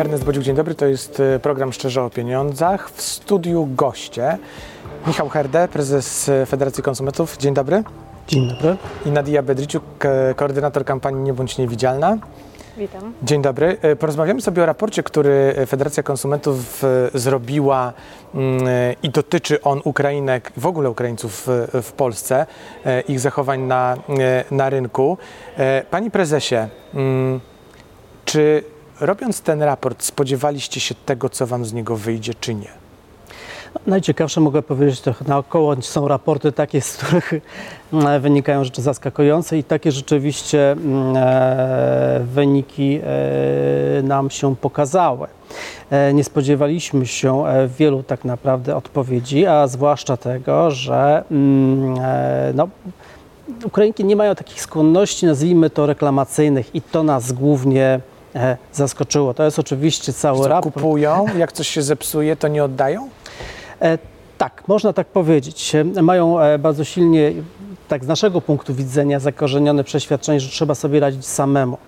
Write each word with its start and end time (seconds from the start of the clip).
Ernest 0.00 0.24
Bodziuk, 0.24 0.42
dzień 0.44 0.56
dobry. 0.56 0.74
To 0.74 0.86
jest 0.86 1.20
e, 1.20 1.38
program 1.38 1.72
Szczerze 1.72 2.02
o 2.02 2.10
Pieniądzach. 2.10 2.90
W 2.90 3.02
studiu 3.02 3.68
goście 3.76 4.38
Michał 5.06 5.28
Herde, 5.28 5.68
prezes 5.68 6.28
e, 6.28 6.46
Federacji 6.46 6.82
Konsumentów. 6.82 7.36
Dzień 7.36 7.54
dobry. 7.54 7.82
Dzień 8.28 8.48
dobry. 8.48 8.76
I 9.06 9.10
Nadia 9.10 9.42
Bedriciuk, 9.42 9.84
e, 10.04 10.34
koordynator 10.34 10.84
kampanii 10.84 11.22
Nie 11.22 11.32
bądź 11.32 11.58
niewidzialna. 11.58 12.18
Witam. 12.76 13.12
Dzień 13.22 13.42
dobry. 13.42 13.76
Porozmawiamy 13.98 14.40
sobie 14.40 14.62
o 14.62 14.66
raporcie, 14.66 15.02
który 15.02 15.54
Federacja 15.66 16.02
Konsumentów 16.02 16.84
zrobiła 17.14 17.92
mm, 18.34 18.64
i 19.02 19.10
dotyczy 19.10 19.62
on 19.62 19.80
Ukrainek, 19.84 20.52
w 20.56 20.66
ogóle 20.66 20.90
Ukraińców 20.90 21.48
w, 21.82 21.92
Polsce, 21.92 22.46
ich 23.08 23.20
zachowań 23.20 23.60
na, 23.60 23.96
na 24.50 24.70
rynku. 24.70 25.18
Panie 25.90 26.10
prezesie, 26.10 26.56
mm, 26.94 27.40
czy 28.24 28.64
robiąc 29.00 29.40
ten 29.40 29.62
raport 29.62 30.02
spodziewaliście 30.02 30.80
się 30.80 30.94
tego, 31.06 31.28
co 31.28 31.46
wam 31.46 31.64
z 31.64 31.72
niego 31.72 31.96
wyjdzie, 31.96 32.34
czy 32.40 32.54
nie? 32.54 32.68
Najciekawsze 33.86 34.40
mogę 34.40 34.62
powiedzieć 34.62 35.00
trochę 35.00 35.24
naokoło. 35.28 35.82
Są 35.82 36.08
raporty 36.08 36.52
takie, 36.52 36.80
z 36.80 36.96
których 36.96 37.32
mm, 37.92 38.20
wynikają 38.20 38.64
rzeczy 38.64 38.82
zaskakujące 38.82 39.58
i 39.58 39.64
takie 39.64 39.92
rzeczywiście 39.92 40.72
mm, 40.72 41.16
e, 41.16 42.20
wyniki 42.24 43.00
e, 43.98 44.02
nam 44.02 44.30
się 44.30 44.56
pokazały. 44.56 45.26
E, 45.90 46.14
Nie 46.14 46.24
spodziewaliśmy 46.24 47.06
się 47.06 47.46
e, 47.46 47.68
wielu 47.68 48.02
tak 48.02 48.24
naprawdę 48.24 48.76
odpowiedzi, 48.76 49.46
a 49.46 49.66
zwłaszcza 49.66 50.16
tego, 50.16 50.70
że 50.70 51.24
mm, 51.30 51.94
e, 52.02 52.52
no, 52.54 52.68
Ukrainki 53.64 54.04
nie 54.04 54.16
mają 54.16 54.34
takich 54.34 54.60
skłonności, 54.60 55.26
nazwijmy 55.26 55.70
to 55.70 55.86
reklamacyjnych 55.86 56.74
i 56.74 56.82
to 56.82 57.02
nas 57.02 57.32
głównie 57.32 57.84
e, 57.84 58.00
zaskoczyło. 58.72 59.34
To 59.34 59.44
jest 59.44 59.58
oczywiście 59.58 60.12
cały 60.12 60.38
Co 60.38 60.48
raport. 60.48 60.74
kupują, 60.74 61.26
jak 61.38 61.52
coś 61.52 61.68
się 61.68 61.82
zepsuje, 61.82 62.36
to 62.36 62.48
nie 62.48 62.64
oddają? 62.64 63.08
E, 63.82 63.98
tak, 64.38 64.62
można 64.68 64.92
tak 64.92 65.06
powiedzieć. 65.06 65.74
E, 65.74 66.02
Mają 66.02 66.40
e, 66.40 66.58
bardzo 66.58 66.84
silnie, 66.84 67.32
tak 67.88 68.04
z 68.04 68.06
naszego 68.08 68.40
punktu 68.40 68.74
widzenia, 68.74 69.20
zakorzenione 69.20 69.84
przeświadczenie, 69.84 70.40
że 70.40 70.48
trzeba 70.50 70.74
sobie 70.74 71.00
radzić 71.00 71.26
samemu. 71.26 71.78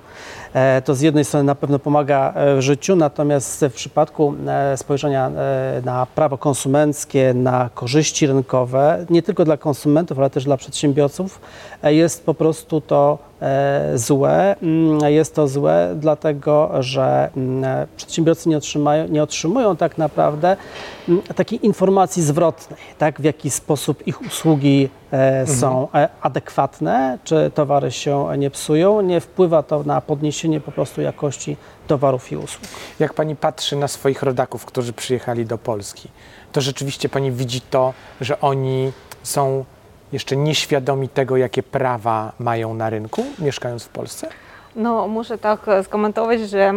E, 0.55 0.83
To 0.83 0.95
z 0.95 1.01
jednej 1.01 1.25
strony 1.25 1.45
na 1.45 1.55
pewno 1.55 1.79
pomaga 1.79 2.33
e, 2.37 2.57
w 2.57 2.61
życiu, 2.61 2.97
natomiast 2.97 3.65
w 3.71 3.73
przypadku 3.73 4.35
e, 4.47 4.77
spojrzenia 4.77 5.29
e, 5.29 5.83
na 5.85 6.07
prawo 6.15 6.39
konsumenckie, 6.39 7.35
na 7.35 7.71
korzyści 7.75 8.27
rynkowe, 8.27 9.07
nie 9.11 9.23
tylko 9.23 9.45
dla 9.45 9.57
konsumentów, 9.57 10.19
ale 10.19 10.31
też 10.31 10.45
dla 10.45 10.57
przedsiębiorców, 10.57 11.41
e, 11.83 11.95
jest 11.95 12.27
po 12.27 12.35
prostu 12.35 12.81
to 12.81 13.19
e, 13.19 13.32
złe. 13.95 14.57
Mm, 14.63 15.13
Jest 15.13 15.35
to 15.35 15.49
złe 15.49 15.95
dlatego, 15.97 16.71
że 16.81 17.31
mm, 17.37 17.65
e, 17.65 17.87
przedsiębiorcy 17.97 18.49
nie, 18.49 18.57
otrzymają, 18.57 19.09
nie 19.09 19.23
otrzymują 19.23 19.77
tak 19.77 19.99
naprawdę 19.99 20.57
mm, 21.09 21.23
takiej 21.23 21.67
informacji 21.67 22.23
zwrotnej, 22.23 22.81
tak, 22.99 23.21
w 23.21 23.25
jaki 23.25 23.51
sposób 23.51 24.07
ich 24.07 24.21
usługi 24.23 24.89
e, 25.13 25.47
są 25.47 25.89
e, 25.95 26.09
adekwatne, 26.21 27.19
czy 27.25 27.51
towary 27.55 27.91
się 27.91 28.29
nie 28.39 28.51
psują. 28.51 29.01
Nie 29.01 29.21
wpływa 29.21 29.63
to 29.63 29.83
na 29.83 30.01
podniesienie 30.01 30.61
po 30.61 30.73
prostu 30.73 31.01
jakości 31.01 31.57
towarów 31.87 32.33
i 32.33 32.37
usług. 32.37 32.65
Jak 32.99 33.15
pani 33.15 33.37
patrzy 33.37 33.77
na 33.77 33.89
swoich 33.89 34.23
rodaków, 34.23 34.65
którzy 34.65 34.93
przyjechali 34.93 35.47
do 35.47 35.59
Polski, 35.59 36.09
to 36.53 36.61
rzeczywiście 36.61 37.09
pani 37.09 37.33
widzi 37.33 37.61
to, 37.61 37.95
że 38.21 38.41
oni 38.41 38.93
są 39.23 39.65
jeszcze 40.13 40.37
nieświadomi 40.37 41.09
tego, 41.09 41.37
jakie 41.37 41.63
prawa 41.63 42.33
mają 42.39 42.75
na 42.75 42.91
rynku, 42.91 43.25
mieszkając 43.39 43.85
w 43.85 43.89
Polsce? 43.89 44.29
No, 44.77 45.09
muszę 45.09 45.39
tak 45.39 45.69
e, 45.69 45.85
skomentować, 45.85 46.41
że 46.41 46.75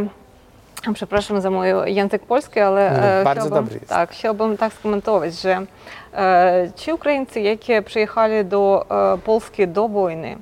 e, 0.87 0.93
przepraszam 0.93 1.41
za 1.41 1.49
mój 1.49 1.67
język 1.85 2.21
polski, 2.25 2.59
ale 2.59 2.89
e, 2.89 3.17
no, 3.17 3.23
bardzo 3.23 3.41
chciałbym, 3.41 3.63
dobry 3.63 3.75
jest. 3.75 3.89
Tak, 3.89 4.11
chciałbym 4.11 4.57
tak 4.57 4.73
skomentować, 4.73 5.33
że 5.33 5.65
e, 6.13 6.71
ci 6.75 6.93
Ukraińcy, 6.93 7.41
jakie 7.41 7.81
przyjechali 7.81 8.45
do 8.45 8.85
e, 9.13 9.17
Polski 9.17 9.67
do 9.67 9.87
wojny, 9.87 10.37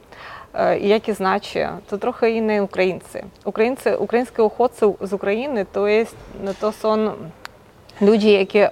i 0.80 0.88
jakie 0.88 1.14
znaczy, 1.14 1.68
to 1.88 1.98
trochę 1.98 2.32
inni 2.32 2.62
Ukraińcy. 2.62 3.26
Ukraińcy, 3.46 3.98
ukraińskie 3.98 4.44
uchodźcy 4.44 4.94
z 5.02 5.14
Ukrainy 5.14 5.66
to, 5.66 5.88
jest, 5.88 6.16
no, 6.44 6.54
to 6.54 6.72
są 6.72 7.12
ludzie, 8.01 8.33
які 8.33 8.59
e, 8.59 8.71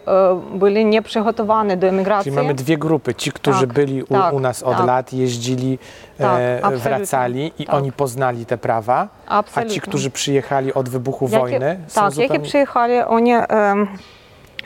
byli 0.54 0.84
nieprzygotowane 0.84 1.76
do 1.76 1.86
emigracji. 1.86 2.32
Czyli 2.32 2.42
mamy 2.42 2.54
dwie 2.54 2.78
grupy. 2.78 3.14
Ci, 3.14 3.32
którzy 3.32 3.60
Tak, 3.60 3.72
byli 3.72 4.02
u, 4.02 4.06
tak, 4.06 4.32
u 4.34 4.40
nas 4.40 4.62
od 4.62 4.76
tak. 4.76 4.86
lat, 4.86 5.12
jeździli, 5.12 5.78
Tak, 6.18 6.38
e, 6.40 6.56
absolutnie. 6.56 6.78
wracali 6.90 7.52
i 7.58 7.64
Tak. 7.66 7.74
oni 7.74 7.92
poznali 7.92 8.46
te 8.46 8.58
prawa, 8.58 9.08
a 9.28 9.38
Absolutnie. 9.38 9.74
ci, 9.74 9.80
którzy 9.80 10.10
przyjechali 10.10 10.74
od 10.74 10.88
wybuchu 10.88 11.24
Jakie- 11.28 11.38
wojny, 11.38 11.78
są 11.88 12.00
tak, 12.00 12.10
zupełnie... 12.12 12.34
які 12.34 12.50
приїхали, 12.50 13.04
вони 13.08 13.32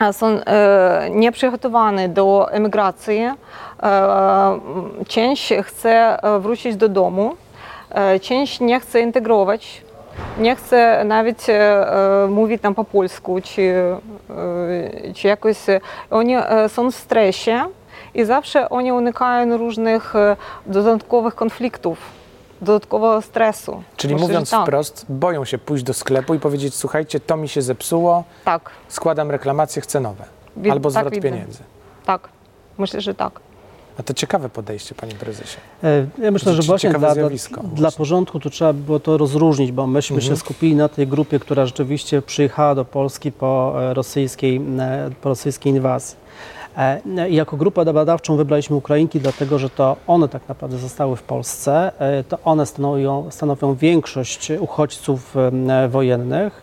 е, 0.01 0.13
są 0.13 0.27
e, 0.27 1.07
nieprzygotowane 1.11 2.09
do 2.09 2.51
emigracji. 2.51 3.19
E, 3.19 4.59
część 5.07 5.53
chce 5.63 6.23
e, 6.23 6.39
wrócić 6.39 6.75
do 6.75 6.89
domu, 6.89 7.35
e, 7.89 8.19
część 8.19 8.59
nie 8.59 8.79
chce 8.79 8.99
integrować, 9.01 9.81
nie 10.38 10.56
chce 10.56 11.02
nawet 11.04 11.48
e, 11.48 11.52
e, 12.24 12.26
mówić 12.26 12.62
tam 12.62 12.74
po 12.74 12.84
polsku, 12.84 13.40
czy, 13.44 13.62
e, 15.10 15.12
czy 15.14 15.28
jakoś. 15.28 15.56
Oni 16.10 16.34
e, 16.36 16.68
są 16.68 16.90
w 16.90 16.94
stresie 16.94 17.64
i 18.14 18.24
zawsze 18.24 18.68
oni 18.68 18.92
unikają 18.92 19.56
różnych 19.56 20.16
e, 20.16 20.36
dodatkowych 20.66 21.34
konfliktów, 21.34 21.98
dodatkowego 22.60 23.22
stresu. 23.22 23.82
Czyli 23.96 24.14
Myślę, 24.14 24.26
że 24.26 24.32
mówiąc 24.32 24.50
tak. 24.50 24.62
wprost, 24.62 25.06
boją 25.08 25.44
się 25.44 25.58
pójść 25.58 25.84
do 25.84 25.94
sklepu 25.94 26.34
i 26.34 26.38
powiedzieć, 26.40 26.74
słuchajcie, 26.74 27.20
to 27.20 27.36
mi 27.36 27.48
się 27.48 27.62
zepsuło, 27.62 28.24
Tak. 28.44 28.70
składam 28.88 29.30
reklamację, 29.30 29.82
chcę 29.82 30.00
nowe. 30.00 30.24
Wi- 30.56 30.70
Albo 30.70 30.90
tak 30.90 31.00
zwrot 31.00 31.14
widzę. 31.14 31.28
pieniędzy. 31.30 31.58
Tak, 32.06 32.28
myślę, 32.78 33.00
że 33.00 33.14
tak. 33.14 33.40
A 33.98 34.02
to 34.02 34.14
ciekawe 34.14 34.48
podejście, 34.48 34.94
panie 34.94 35.14
prezesie. 35.14 35.56
E, 35.84 36.06
Ja 36.22 36.30
myślę, 36.30 36.54
że 36.54 36.62
właśnie 36.62 36.90
dla, 36.90 36.98
dla, 36.98 37.14
zjawisko 37.14 37.60
dla 37.62 37.90
porządku 37.90 38.40
tu 38.40 38.50
trzeba 38.50 38.72
było 38.72 39.00
to 39.00 39.16
rozróżnić, 39.18 39.72
bo 39.72 39.86
myśmy 39.86 40.16
Mhm. 40.16 40.32
się 40.32 40.40
skupili 40.40 40.74
na 40.74 40.88
tej 40.88 41.06
grupie, 41.06 41.38
która 41.38 41.66
rzeczywiście 41.66 42.22
przyjechała 42.22 42.74
do 42.74 42.84
Polski 42.84 43.32
po 43.32 43.74
e, 43.90 43.94
rosyjskiej, 43.94 44.60
e, 44.78 45.10
po 45.22 45.28
rosyjskiej 45.28 45.72
inwazji. 45.72 46.16
I 47.30 47.34
Jako 47.34 47.56
grupę 47.56 47.84
badawczą 47.92 48.36
wybraliśmy 48.36 48.76
Ukrainki, 48.76 49.20
dlatego 49.20 49.58
że 49.58 49.70
to 49.70 49.96
one 50.06 50.28
tak 50.28 50.48
naprawdę 50.48 50.78
zostały 50.78 51.16
w 51.16 51.22
Polsce. 51.22 51.92
To 52.28 52.38
one 52.44 52.66
stanowią, 52.66 53.26
stanowią 53.30 53.74
większość 53.74 54.52
uchodźców 54.60 55.34
wojennych. 55.88 56.62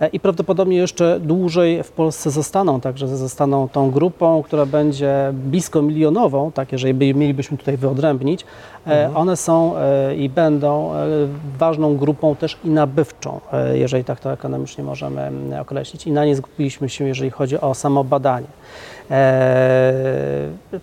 E, 0.00 0.08
I 0.08 0.20
prawdopodobnie 0.20 0.76
jeszcze 0.76 1.20
dłużej 1.20 1.82
w 1.82 1.90
Polsce 1.90 2.30
zostaną, 2.30 2.80
także 2.80 3.08
zostaną 3.08 3.68
tą 3.68 3.90
grupą, 3.90 4.42
która 4.42 4.66
będzie 4.66 5.32
blisko 5.32 5.82
milionową, 5.82 6.52
tak, 6.52 6.72
jeżeli 6.72 6.94
by, 6.94 7.14
mielibyśmy 7.14 7.58
tutaj 7.58 7.76
wyodrębnić. 7.76 8.44
E, 8.86 9.10
One 9.14 9.36
są 9.36 9.76
e, 9.76 10.16
i 10.16 10.28
będą 10.28 10.90
ważną 11.58 11.96
grupą 11.96 12.36
też 12.36 12.58
i 12.64 12.70
nabywczą, 12.70 13.40
jeżeli 13.74 14.04
tak 14.04 14.20
to 14.20 14.32
ekonomicznie 14.32 14.84
możemy 14.84 15.22
mm, 15.22 15.60
określić. 15.60 16.06
I 16.06 16.12
na 16.12 16.24
nie 16.24 16.36
skupiliśmy 16.36 16.88
się, 16.88 17.04
jeżeli 17.04 17.30
chodzi 17.30 17.60
o 17.60 17.74
samo 17.74 18.04
badanie. 18.04 18.46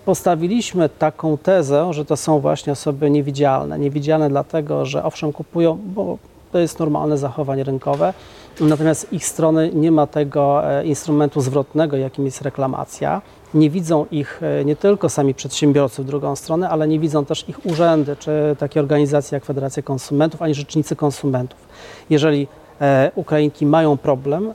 Postawiliśmy 0.05 0.89
taką 0.89 1.37
tezę, 1.37 1.93
że 1.93 2.05
to 2.05 2.17
są 2.17 2.39
właśnie 2.39 2.73
osoby 2.73 3.09
niewidzialne. 3.09 3.79
Niewidzialne 3.79 4.29
dlatego, 4.29 4.85
że 4.85 5.03
owszem 5.03 5.33
kupują, 5.33 5.77
bo 5.85 6.17
to 6.51 6.59
jest 6.59 6.79
normalne 6.79 7.17
zachowanie 7.17 7.63
rynkowe, 7.63 8.13
natomiast 8.59 9.13
ich 9.13 9.25
strony 9.25 9.71
nie 9.73 9.91
ma 9.91 10.07
tego 10.07 10.71
e, 10.79 10.85
instrumentu 10.85 11.41
zwrotnego, 11.41 11.97
jakim 11.97 12.25
jest 12.25 12.41
reklamacja. 12.41 13.21
Nie 13.53 13.69
widzą 13.69 14.05
ich 14.11 14.43
e, 14.43 14.65
nie 14.65 14.75
tylko 14.75 15.09
sami 15.09 15.33
przedsiębiorcy 15.33 16.03
w 16.03 16.05
drugą 16.05 16.35
stronę, 16.35 16.69
ale 16.69 16.87
nie 16.87 16.99
widzą 16.99 17.25
też 17.25 17.49
ich 17.49 17.65
urzędy, 17.65 18.15
czy 18.15 18.31
takie 18.59 18.79
organizacje 18.79 19.35
jak 19.35 19.45
Federacja 19.45 19.83
Konsumentów, 19.83 20.41
ani 20.41 20.53
rzecznicy 20.53 20.95
konsumentów. 20.95 21.59
Jeżeli 22.09 22.47
e, 22.81 23.11
Ukrainki 23.15 23.65
mają 23.65 23.97
problem, 23.97 24.53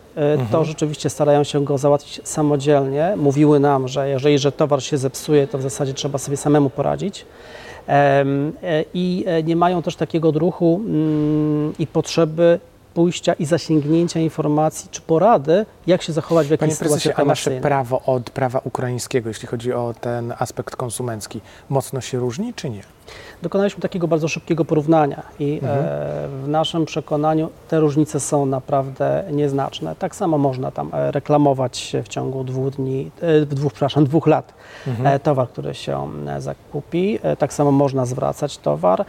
to 0.50 0.64
rzeczywiście 0.64 1.10
starają 1.10 1.44
się 1.44 1.64
go 1.64 1.78
załatwić 1.78 2.20
samodzielnie. 2.24 3.14
Mówiły 3.16 3.60
nam, 3.60 3.88
że 3.88 4.08
jeżeli 4.08 4.38
że 4.38 4.52
towar 4.52 4.82
się 4.82 4.98
zepsuje, 4.98 5.46
to 5.46 5.58
w 5.58 5.62
zasadzie 5.62 5.94
trzeba 5.94 6.18
sobie 6.18 6.36
samemu 6.36 6.70
poradzić. 6.70 7.26
I 8.94 9.24
nie 9.44 9.56
mają 9.56 9.82
też 9.82 9.96
takiego 9.96 10.28
odruchu 10.28 10.80
mm, 10.84 11.72
i 11.78 11.86
potrzeby 11.86 12.60
pójścia 12.94 13.32
i 13.32 13.44
zasięgnięcia 13.44 14.20
informacji 14.20 14.88
czy 14.90 15.00
porady, 15.00 15.66
jak 15.86 16.02
się 16.02 16.12
zachować 16.12 16.46
w 16.46 16.50
jakiejś 16.50 16.68
Panie 16.68 16.76
sytuacji 16.76 17.10
prezesie, 17.10 17.22
a 17.22 17.24
nasze 17.24 17.50
prawo 17.50 18.02
od 18.06 18.30
prawa 18.30 18.60
ukraińskiego, 18.64 19.28
jeśli 19.28 19.48
chodzi 19.48 19.72
o 19.72 19.94
ten 20.00 20.34
aspekt 20.38 20.76
konsumencki, 20.76 21.40
mocno 21.68 22.00
się 22.00 22.18
różni, 22.18 22.54
czy 22.54 22.70
nie? 22.70 22.82
Dokonaliśmy 23.42 23.80
takiego 23.82 24.08
bardzo 24.08 24.28
szybkiego 24.28 24.64
porównania 24.64 25.22
i 25.38 25.60
Mhm. 25.62 25.78
e, 25.80 25.84
w 26.44 26.48
naszym 26.48 26.84
przekonaniu 26.84 27.48
te 27.68 27.80
różnice 27.80 28.20
są 28.20 28.46
naprawdę 28.46 29.24
nieznaczne. 29.32 29.96
Tak 29.98 30.16
samo 30.16 30.38
można 30.38 30.70
tam 30.70 30.90
e, 30.92 31.10
reklamować 31.12 31.96
w 32.04 32.08
ciągu 32.08 32.44
dwóch 32.44 32.70
dni, 32.70 33.10
e, 33.20 33.46
dwóch, 33.46 33.72
przepraszam, 33.72 34.04
dwóch 34.04 34.26
lat 34.26 34.54
Mhm. 34.86 35.20
towar, 35.20 35.48
który 35.48 35.74
się 35.74 36.08
zakupi. 36.38 37.18
Tak 37.38 37.52
samo 37.52 37.70
można 37.70 38.06
zwracać 38.06 38.58
towar. 38.58 39.04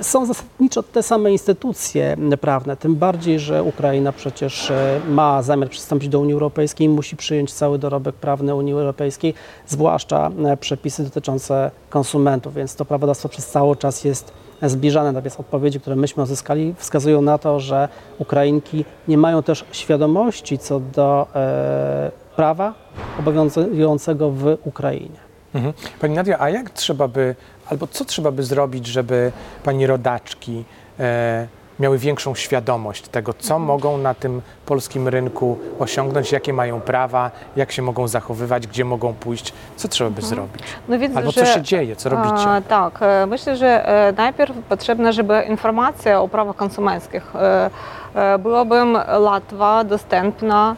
Są 0.00 0.26
zasadniczo 0.26 0.82
te 0.82 1.02
same 1.02 1.32
instytucje 1.32 2.16
prawne, 2.40 2.76
tym 2.76 2.96
bardziej 2.96 3.38
że 3.40 3.62
Ukraina 3.62 4.12
przecież 4.12 4.72
ma 5.08 5.42
zamiar 5.42 5.68
przystąpić 5.68 6.08
do 6.08 6.20
Unii 6.20 6.32
Europejskiej, 6.32 6.88
musi 6.88 7.16
przyjąć 7.16 7.52
cały 7.52 7.78
dorobek 7.78 8.14
prawny 8.14 8.54
Unii 8.54 8.72
Europejskiej, 8.72 9.34
zwłaszcza 9.66 10.30
przepisy 10.60 11.04
dotyczące 11.04 11.70
konsumentów, 11.90 12.54
więc 12.54 12.74
to 12.74 12.84
prawodawstwo 12.84 13.28
przez 13.28 13.46
cały 13.46 13.76
czas 13.76 14.04
jest 14.04 14.32
zbliżane. 14.62 15.12
Natomiast 15.12 15.40
odpowiedzi, 15.40 15.80
które 15.80 15.96
myśmy 15.96 16.22
uzyskali, 16.22 16.74
wskazują 16.78 17.22
na 17.22 17.38
to, 17.38 17.60
że 17.60 17.88
Ukrainki 18.18 18.84
nie 19.08 19.18
mają 19.18 19.42
też 19.42 19.64
świadomości 19.72 20.58
co 20.58 20.80
do 20.80 21.26
e, 21.34 22.10
prawa 22.36 22.74
obowiązującego 23.18 24.30
w 24.30 24.56
Ukrainie. 24.64 25.18
Mhm. 25.54 25.74
Pani 26.00 26.14
Nadia, 26.14 26.40
a 26.40 26.50
jak 26.50 26.70
trzeba 26.70 27.08
by, 27.08 27.34
albo 27.66 27.86
co 27.86 28.04
trzeba 28.04 28.30
by 28.30 28.42
zrobić, 28.42 28.86
żeby 28.86 29.32
pani 29.64 29.86
rodaczki 29.86 30.64
e, 31.00 31.48
miały 31.80 31.98
większą 31.98 32.34
świadomość 32.34 33.08
tego, 33.08 33.34
co 33.34 33.58
mogą 33.58 33.98
na 33.98 34.14
tym 34.14 34.42
polskim 34.66 35.08
rynku 35.08 35.58
osiągnąć, 35.78 36.32
jakie 36.32 36.52
mają 36.52 36.80
prawa, 36.80 37.30
jak 37.56 37.72
się 37.72 37.82
mogą 37.82 38.08
zachowywać, 38.08 38.66
gdzie 38.66 38.84
mogą 38.84 39.14
pójść, 39.14 39.52
co 39.76 39.88
trzeba 39.88 40.10
by 40.10 40.22
zrobić? 40.22 40.62
No 40.88 40.98
widzę, 40.98 41.18
Albo 41.18 41.30
że, 41.30 41.40
co 41.40 41.46
się 41.46 41.62
dzieje, 41.62 41.96
co 41.96 42.08
robicie? 42.08 42.46
Tak, 42.68 42.98
e, 43.02 43.26
myślę, 43.26 43.56
że 43.56 43.88
e, 43.88 44.12
najpierw 44.12 44.56
potrzebna, 44.68 45.12
żeby 45.12 45.42
informacja 45.48 46.20
o 46.20 46.28
prawach 46.28 46.56
konsumenckich 46.56 47.36
e, 47.36 47.70
e, 48.14 48.38
byłaby 48.38 48.82
łatwa, 49.18 49.84
dostępna, 49.84 50.76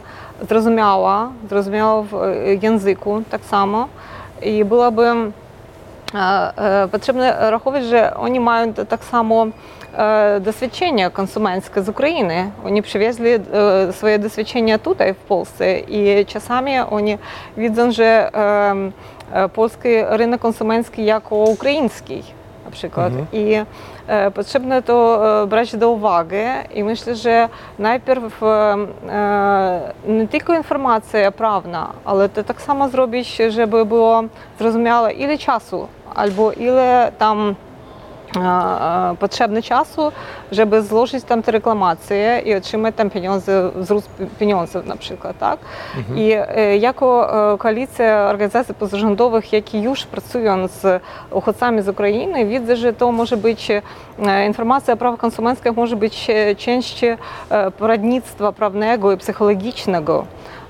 zrozumiała, 0.49 1.31
zrozumiała 1.49 2.01
w 2.01 2.13
języku 2.61 3.21
tak 3.29 3.45
samo 3.45 3.87
i 4.41 4.65
byłoby 4.65 5.05
e, 5.07 6.53
e, 6.83 6.87
potrzebne 6.87 7.51
rachować, 7.51 7.85
że 7.85 8.13
oni 8.15 8.39
mają 8.39 8.73
tak 8.73 9.03
samo 9.05 9.45
doświadczenie 10.41 11.09
konsumenckie 11.09 11.83
z 11.83 11.89
Ukrainy. 11.89 12.51
Oni 12.65 12.81
przywieźli 12.81 13.29
e, 13.29 13.39
swoje 13.93 14.19
doświadczenie 14.19 14.79
tutaj 14.79 15.13
w 15.13 15.17
Polsce 15.17 15.79
i 15.79 16.25
czasami 16.25 16.79
oni 16.79 17.17
widzą, 17.57 17.91
że 17.91 18.31
em, 18.33 18.91
e, 19.33 19.49
polski 19.49 19.89
rynek 20.09 20.41
konsumencki 20.41 21.05
jako 21.05 21.35
ukraiński 21.35 22.23
na 22.65 22.71
przykład. 22.71 23.07
Mhm. 23.07 23.27
I 23.31 23.53
e, 24.07 24.31
potrzebne 24.31 24.81
to 24.81 25.21
e, 25.43 25.47
brać 25.47 25.75
do 25.75 25.91
uwagi 25.91 26.35
i 26.73 26.83
myślę, 26.83 27.15
że 27.15 27.49
najpierw 27.79 28.43
e, 28.43 28.47
e, 29.09 29.93
nie 30.07 30.27
tylko 30.27 30.53
informacja 30.53 31.31
prawna, 31.31 31.89
ale 32.05 32.29
to 32.29 32.43
tak 32.43 32.61
samo 32.61 32.89
zrobić, 32.89 33.37
żeby 33.49 33.85
było 33.85 34.23
zrozumiałe 34.59 35.13
ile 35.13 35.37
czasu 35.37 35.87
albo 36.15 36.51
ile 36.51 37.11
tam 37.17 37.55
e, 38.37 39.15
potrzebne 39.19 39.61
czasu, 39.61 40.11
żeby 40.51 40.81
złożyć 40.81 41.23
tam 41.23 41.41
te 41.41 41.51
reklamacje 41.51 42.41
i 42.45 42.55
otrzymać 42.55 42.95
tam 42.95 43.09
pieniądze, 43.09 43.71
wzrost 43.75 44.09
pieniędzy 44.39 44.83
na 44.83 44.95
przykład, 44.95 45.37
tak? 45.37 45.59
I 46.15 46.31
e, 46.31 46.77
jako 46.77 47.33
e, 47.53 47.57
koalicja 47.57 48.27
organizacji 48.29 48.75
pozarządowych, 48.75 49.53
jakie 49.53 49.79
już 49.79 50.05
pracują 50.05 50.67
z 50.67 51.03
uchodźcami 51.31 51.81
z 51.81 51.89
Ukrainy, 51.89 52.45
widzę, 52.45 52.75
że 52.75 52.93
to 52.93 53.11
może 53.11 53.37
być 53.37 53.71
e, 53.71 53.81
informacja 54.47 54.93
o 54.93 54.97
prawach 54.97 55.19
konsumenckich 55.19 55.75
może 55.75 55.95
być 55.95 56.29
e, 56.29 56.55
częścią 56.55 57.07
e, 57.49 57.71
poradnictwa 57.71 58.51
prawnego 58.51 59.11
i 59.11 59.17
psychologicznego 59.17 60.25
e, 60.25 60.60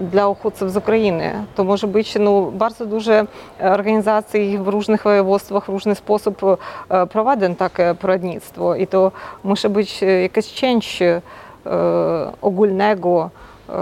dla 0.00 0.28
uchodźców 0.28 0.72
z 0.72 0.76
Ukrainy. 0.76 1.46
To 1.54 1.64
może 1.64 1.86
być 1.86 2.14
no, 2.20 2.50
bardzo 2.50 2.86
duże 2.86 3.26
organizacje 3.60 4.58
w 4.58 4.68
różnych 4.68 5.02
województwach 5.02 5.64
w 5.64 5.68
różny 5.68 5.94
sposób 5.94 6.42
e, 6.42 7.06
prowadzą 7.06 7.54
takie 7.54 7.94
poradnictwo 7.94 8.74
i 8.74 8.86
to 8.86 9.12
musi 9.44 9.68
być 9.68 10.02
e, 10.02 10.06
jakaś 10.06 10.52
część 10.54 11.02
e, 11.02 11.20
ogólnego 12.42 13.30
e, 13.68 13.72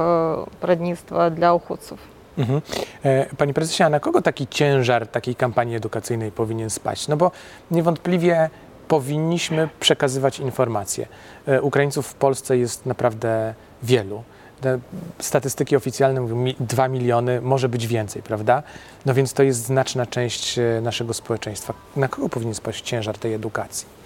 poradnictwa 0.61 1.31
dla 1.31 1.55
uchodźców. 1.55 1.99
Mhm. 2.39 2.61
E, 3.05 3.27
Pani 3.37 3.55
prezesie, 3.55 3.83
a 3.83 3.89
na 3.89 4.01
kogo 4.01 4.23
taki 4.23 4.47
ciężar 4.47 5.07
takiej 5.07 5.35
kampanii 5.35 5.77
edukacyjnej 5.77 6.33
powinien 6.33 6.71
spaść? 6.71 7.09
No 7.09 7.17
bo 7.17 7.31
niewątpliwie 7.71 8.51
powinniśmy 8.89 9.69
przekazywać 9.81 10.39
informacje. 10.39 11.07
E, 11.47 11.63
Ukraińców 11.63 12.07
w 12.07 12.15
Polsce 12.15 12.59
jest 12.59 12.87
naprawdę 12.87 13.55
wielu. 13.83 14.23
Te 14.61 14.79
statystyki 15.19 15.77
oficjalne 15.77 16.21
mówią 16.21 16.45
2 16.61 16.89
miliony, 16.89 17.41
może 17.41 17.69
być 17.69 17.87
więcej, 17.87 18.23
prawda? 18.23 18.63
No 19.07 19.15
więc 19.15 19.33
to 19.33 19.43
jest 19.43 19.63
znaczna 19.63 20.07
część 20.07 20.59
e, 20.59 20.81
naszego 20.83 21.15
społeczeństwa. 21.15 21.75
Na 21.97 22.09
kogo 22.09 22.29
powinien 22.29 22.55
spaść 22.55 22.85
ciężar 22.85 23.19
tej 23.19 23.35
edukacji? 23.35 24.04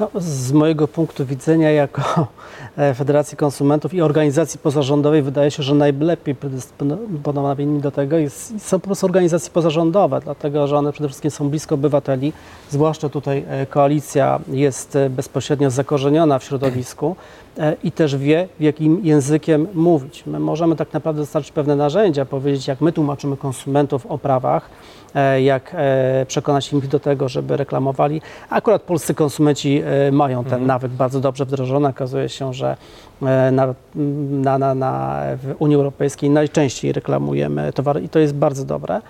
No, 0.00 0.10
z 0.18 0.52
mojego 0.52 0.88
punktu 0.88 1.26
widzenia, 1.26 1.70
jako 1.70 2.26
e, 2.76 2.94
Federacji 2.94 3.36
Konsumentów 3.36 3.94
i 3.94 4.02
organizacji 4.02 4.58
pozarządowej, 4.58 5.22
wydaje 5.22 5.50
się, 5.50 5.62
że 5.62 5.74
najlepiej 5.74 6.34
predysponowani 6.34 7.80
do 7.80 7.90
tego 7.90 8.18
jest, 8.18 8.68
są 8.68 8.80
po 8.80 8.86
prostu 8.86 9.06
organizacje 9.06 9.50
pozarządowe, 9.50 10.20
dlatego 10.24 10.66
że 10.66 10.76
one 10.76 10.92
przede 10.92 11.08
wszystkim 11.08 11.30
są 11.30 11.48
blisko 11.48 11.74
obywateli, 11.74 12.32
zwłaszcza 12.70 13.08
tutaj 13.08 13.44
e, 13.48 13.66
koalicja 13.66 14.40
jest 14.48 14.96
e, 14.96 15.10
bezpośrednio 15.10 15.70
zakorzeniona 15.70 16.38
w 16.38 16.44
środowisku 16.44 17.16
i 17.84 17.92
też 17.92 18.16
wie, 18.16 18.48
jakim 18.60 19.00
językiem 19.04 19.66
mówić. 19.74 20.26
My 20.26 20.38
możemy 20.38 20.76
tak 20.76 20.92
naprawdę 20.92 21.22
dostarczyć 21.22 21.52
pewne 21.52 21.76
narzędzia, 21.76 22.24
powiedzieć, 22.24 22.68
jak 22.68 22.80
my 22.80 22.92
tłumaczymy 22.92 23.36
konsumentów 23.36 24.06
o 24.06 24.18
prawach, 24.18 24.70
jak 25.42 25.72
e, 25.74 26.26
przekonać 26.28 26.72
ich 26.72 26.88
do 26.88 27.00
tego, 27.00 27.28
żeby 27.28 27.56
reklamowali. 27.56 28.22
Akurat 28.50 28.82
polscy 28.82 29.14
konsumenci 29.14 29.82
e, 29.84 30.12
mają 30.12 30.44
ten 30.44 30.66
nawyk 30.66 30.92
bardzo 30.92 31.20
dobrze 31.20 31.44
wdrożony. 31.44 31.88
Okazuje 31.88 32.28
się, 32.28 32.54
że 32.54 32.76
e, 33.22 33.50
na, 33.50 33.74
na, 33.94 34.58
na, 34.58 34.74
na, 34.74 35.20
w 35.42 35.54
Unii 35.58 35.76
Europejskiej 35.76 36.30
najczęściej 36.30 36.92
reklamujemy 36.92 37.72
towary 37.72 38.00
i 38.00 38.08
to 38.08 38.18
jest 38.18 38.34
bardzo 38.34 38.64
dobre. 38.64 39.00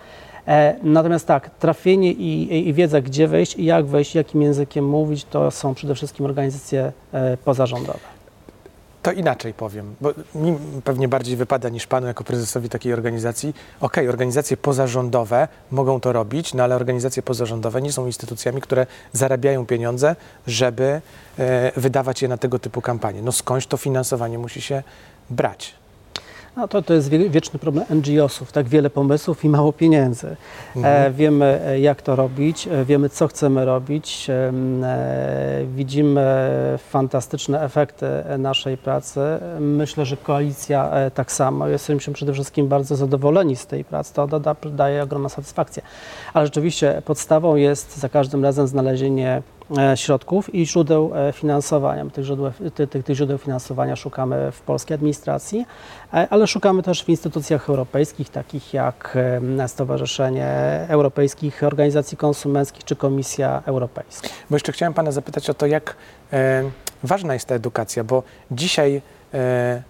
E, 0.49 0.77
Natomiast 0.83 1.27
tak, 1.27 1.51
trafienie 1.51 2.13
i, 2.13 2.69
i, 2.69 2.73
wiedza, 2.73 3.01
gdzie 3.01 3.29
wejść 3.29 3.57
i 3.57 3.65
jak 3.65 3.87
wejść, 3.87 4.15
jakim 4.15 4.43
językiem 4.43 4.89
mówić, 4.89 5.25
to 5.25 5.51
są 5.51 5.75
przede 5.75 5.95
wszystkim 5.95 6.27
organizacje 6.27 6.93
e, 7.13 7.37
pozarządowe. 7.37 8.20
To 9.03 9.13
inaczej 9.13 9.55
powiem, 9.55 9.95
bo 10.01 10.13
mi 10.35 10.59
pewnie 10.85 11.09
bardziej 11.09 11.37
wypada 11.37 11.69
niż 11.69 11.87
panu 11.87 12.07
jako 12.07 12.25
prezesowi 12.25 12.69
takiej 12.69 12.93
organizacji. 12.93 13.55
Okej, 13.81 14.09
organizacje 14.09 14.57
pozarządowe 14.57 15.49
mogą 15.71 16.01
to 16.01 16.13
robić, 16.13 16.55
no 16.55 16.63
ale 16.63 16.77
organizacje 16.77 17.23
pozarządowe 17.23 17.83
nie 17.83 17.93
są 17.93 18.07
instytucjami, 18.07 18.61
które 18.61 18.87
zarabiają 19.13 19.67
pieniądze, 19.67 20.17
żeby 20.47 21.01
e, 21.39 21.73
wydawać 21.77 22.23
je 22.23 22.29
na 22.29 22.37
tego 22.37 22.59
typu 22.59 22.81
kampanie. 22.81 23.23
No 23.23 23.33
skądś 23.33 23.67
to 23.67 23.77
finansowanie 23.77 24.39
musi 24.39 24.61
się 24.61 24.83
brać. 25.31 25.80
No 26.57 26.69
to, 26.69 26.83
to 26.83 26.95
jest 26.95 27.09
wie- 27.09 27.31
wieczny 27.31 27.59
problem 27.59 27.85
NGO-sów, 27.91 28.53
tak 28.53 28.69
wiele 28.69 28.91
pomysłów 28.91 29.45
i 29.45 29.49
mało 29.49 29.73
pieniędzy. 29.73 30.37
E, 30.85 31.11
wiemy, 31.11 31.61
e, 31.67 31.81
jak 31.81 32.03
to 32.03 32.17
robić, 32.17 32.69
e, 32.69 32.85
wiemy, 32.85 33.09
co 33.09 33.29
chcemy 33.29 33.65
robić, 33.65 34.27
widzimy 35.67 36.49
fantastyczne 36.79 37.63
efekty 37.63 38.07
naszej 38.39 38.77
pracy. 38.77 39.21
Myślę, 39.61 40.05
że 40.07 40.17
koalicja 40.17 40.91
tak 41.15 41.33
samo. 41.33 41.69
Jesteśmy 41.69 42.13
przede 42.15 42.33
wszystkim 42.33 42.69
bardzo 42.69 42.97
zadowoleni 42.97 43.57
z 43.57 43.67
tej 43.67 43.85
pracy. 43.85 44.15
To 44.15 44.27
doda, 44.27 44.57
daje 44.65 45.03
ogromną 45.03 45.29
satysfakcję. 45.29 45.83
Ale 46.35 46.47
rzeczywiście 46.47 47.03
podstawą 47.05 47.57
jest 47.57 47.97
za 47.97 48.09
każdym 48.09 48.45
razem 48.45 48.67
znalezienie 48.67 49.43
środków 49.95 50.55
i 50.55 50.67
źródeł 50.67 51.13
e, 51.15 51.33
finansowania. 51.33 52.05
Tych 52.07 52.25
źródeł, 52.25 52.53
ty, 52.75 52.87
tych, 52.87 53.05
tych 53.05 53.17
źródeł 53.17 53.39
finansowania 53.39 53.97
szukamy 53.97 54.53
w 54.53 54.61
polskiej 54.61 54.95
administracji, 54.95 55.67
e, 56.15 56.29
ale 56.31 56.47
szukamy 56.47 56.83
też 56.83 57.05
w 57.05 57.09
instytucjach 57.09 57.69
europejskich, 57.69 58.31
takich 58.31 58.75
jak 58.75 59.19
e, 59.59 59.69
Stowarzyszenie 59.69 60.49
Europejskich 60.89 61.63
Organizacji 61.63 62.17
Konsumenckich 62.17 62.85
czy 62.85 62.97
Komisja 62.97 63.63
Europejska. 63.67 64.29
Bo 64.51 64.57
jeszcze 64.57 64.73
chciałem 64.73 64.95
pana 64.95 65.13
zapytać 65.13 65.51
o 65.51 65.55
to, 65.55 65.67
jak 65.67 65.97
e, 66.33 66.63
ważna 67.03 67.35
jest 67.35 67.47
ta 67.47 67.55
edukacja, 67.55 68.05
bo 68.05 68.23
dzisiaj 68.51 69.03
e, 69.35 69.83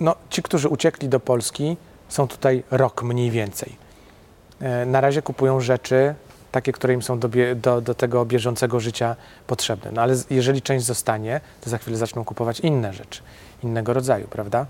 no, 0.00 0.14
ci, 0.30 0.42
którzy 0.42 0.68
uciekli 0.68 1.08
do 1.08 1.20
Polski, 1.20 1.76
są 2.08 2.28
tutaj 2.28 2.62
rok 2.70 3.02
mniej 3.02 3.30
więcej. 3.30 3.76
E, 4.60 4.86
na 4.86 5.00
razie 5.00 5.22
kupują 5.22 5.60
rzeczy, 5.60 6.14
takie, 6.52 6.72
które 6.72 6.94
im 6.94 7.02
są 7.02 7.18
do, 7.18 7.28
do, 7.56 7.80
do 7.80 7.94
tego 7.94 8.24
bieżącego 8.24 8.80
życia 8.80 9.16
potrzebne. 9.46 9.90
No 9.92 10.02
ale 10.02 10.16
jeżeli 10.30 10.62
część 10.62 10.84
zostanie, 10.84 11.40
to 11.60 11.70
za 11.70 11.78
chwilę 11.78 11.96
zaczną 11.96 12.24
kupować 12.24 12.60
inne 12.60 12.92
rzeczy, 12.92 13.22
innego 13.64 13.92
rodzaju, 13.92 14.28
prawda? 14.28 14.66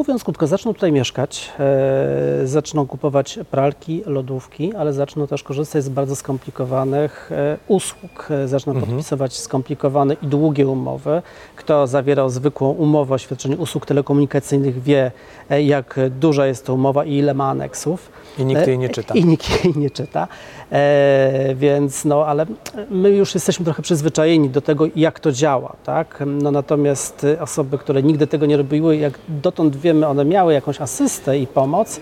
Mówiąc 0.00 0.24
krótko, 0.24 0.46
zaczną 0.46 0.74
tutaj 0.74 0.92
mieszkać, 0.92 1.52
e, 1.60 2.46
zaczną 2.46 2.86
kupować 2.86 3.38
pralki, 3.50 4.02
lodówki, 4.06 4.74
ale 4.74 4.92
zaczną 4.92 5.26
też 5.26 5.42
korzystać 5.42 5.84
z 5.84 5.88
bardzo 5.88 6.16
skomplikowanych 6.16 7.32
e, 7.32 7.56
usług. 7.68 8.28
E, 8.30 8.48
zaczną 8.48 8.80
podpisywać 8.80 9.38
skomplikowane 9.38 10.16
i 10.22 10.26
długie 10.26 10.66
umowy. 10.68 11.22
Kto 11.56 11.86
zawierał 11.86 12.30
zwykłą 12.30 12.70
umowę 12.70 13.14
o 13.14 13.18
świadczeniu 13.18 13.62
usług 13.62 13.86
telekomunikacyjnych 13.86 14.82
wie, 14.82 15.10
e, 15.50 15.62
jak 15.62 16.00
duża 16.20 16.46
jest 16.46 16.66
to 16.66 16.74
umowa 16.74 17.04
i 17.04 17.14
ile 17.14 17.34
ma 17.34 17.50
aneksów. 17.50 18.10
I 18.38 18.44
nikt 18.44 18.66
jej 18.66 18.78
nie 18.78 18.88
czyta. 18.88 19.14
I 19.14 19.24
nikt 19.24 19.64
jej 19.64 19.74
nie 19.76 19.90
czyta. 19.90 20.28
E, 20.72 21.54
więc 21.54 22.04
no, 22.04 22.26
ale 22.26 22.46
my 22.90 23.10
już 23.10 23.34
jesteśmy 23.34 23.64
trochę 23.64 23.82
przyzwyczajeni 23.82 24.50
do 24.50 24.60
tego, 24.60 24.86
jak 24.96 25.20
to 25.20 25.32
działa, 25.32 25.76
tak? 25.84 26.22
No, 26.26 26.50
natomiast 26.50 27.26
osoby, 27.40 27.78
które 27.78 28.02
nigdy 28.02 28.26
tego 28.26 28.46
nie 28.46 28.56
robiły, 28.56 28.96
jak 28.96 29.18
dotąd 29.28 29.76
wiemy, 29.90 30.06
one 30.06 30.24
miały 30.24 30.52
jakąś 30.52 30.80
asystę 30.80 31.38
i 31.38 31.46
pomoc, 31.46 32.00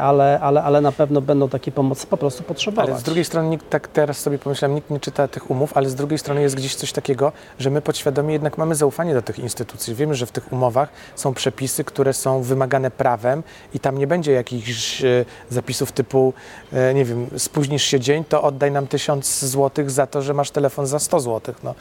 ale, 0.00 0.40
ale, 0.40 0.62
ale 0.62 0.80
na 0.80 0.92
pewno 0.92 1.20
będą 1.20 1.48
takiej 1.48 1.72
pomocy 1.72 2.06
po 2.06 2.16
prostu 2.16 2.42
potrzebować. 2.42 2.90
Ale 2.90 2.98
z 2.98 3.02
drugiej 3.02 3.24
strony, 3.24 3.48
nikt, 3.48 3.70
tak 3.70 3.88
teraz 3.88 4.18
sobie 4.18 4.38
pomyślałem, 4.38 4.74
nikt 4.74 4.90
nie 4.90 5.00
czyta 5.00 5.28
tych 5.28 5.50
umów, 5.50 5.76
ale 5.76 5.90
z 5.90 5.94
drugiej 5.94 6.18
strony 6.18 6.42
jest 6.42 6.54
gdzieś 6.54 6.74
coś 6.74 6.92
takiego, 6.92 7.32
że 7.58 7.70
my 7.70 7.82
podświadomie 7.82 8.32
jednak 8.32 8.58
mamy 8.58 8.74
zaufanie 8.74 9.14
do 9.14 9.22
tych 9.22 9.38
instytucji. 9.38 9.94
Wiemy, 9.94 10.14
że 10.14 10.26
w 10.26 10.32
tych 10.32 10.52
umowach 10.52 10.88
są 11.14 11.34
przepisy, 11.34 11.84
które 11.84 12.12
są 12.12 12.42
wymagane 12.42 12.90
prawem 12.90 13.42
i 13.74 13.80
tam 13.80 13.98
nie 13.98 14.06
będzie 14.06 14.32
jakichś 14.32 15.04
e, 15.04 15.24
zapisów 15.50 15.92
typu, 15.92 16.34
e, 16.72 16.94
nie 16.94 17.04
wiem, 17.04 17.26
spóźnisz 17.36 17.84
się 17.84 18.00
dzień, 18.00 18.24
to 18.24 18.42
oddaj 18.42 18.70
nam 18.70 18.86
tysiąc 18.86 19.44
złotych 19.44 19.90
za 19.90 20.06
to, 20.06 20.22
że 20.22 20.34
masz 20.34 20.50
telefon 20.50 20.86
za 20.86 20.98
100 20.98 21.20
złotych. 21.20 21.64
No. 21.64 21.74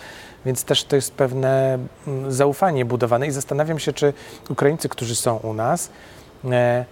Więc 0.46 0.64
też 0.64 0.84
to 0.84 0.96
jest 0.96 1.14
pewne 1.14 1.80
mm, 2.08 2.32
zaufanie 2.32 2.86
budowane 2.86 3.28
i 3.28 3.32
zastanawiam 3.32 3.80
się, 3.80 3.94
czy 3.94 4.14
Ukraińcy, 4.50 4.90
którzy 4.90 5.16
są 5.16 5.38
u 5.38 5.54
nas, 5.54 5.90
e, 6.46 6.86